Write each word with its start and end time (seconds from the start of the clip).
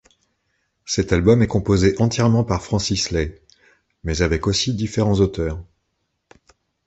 Cet 0.83 1.13
album 1.13 1.43
est 1.43 1.47
composé 1.47 1.93
entièrement 1.99 2.43
par 2.43 2.63
Francis 2.63 3.11
Lai 3.11 3.39
mais 4.03 4.23
avec 4.23 4.47
aussi 4.47 4.73
différents 4.73 5.19
auteurs. 5.19 5.63